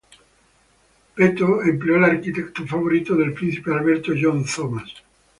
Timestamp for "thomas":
4.45-4.91